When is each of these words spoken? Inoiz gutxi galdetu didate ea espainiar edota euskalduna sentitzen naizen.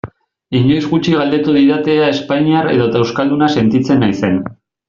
Inoiz 0.59 0.87
gutxi 0.93 1.13
galdetu 1.17 1.53
didate 1.59 1.95
ea 1.97 2.09
espainiar 2.15 2.73
edota 2.75 3.05
euskalduna 3.05 3.55
sentitzen 3.59 4.07
naizen. 4.07 4.43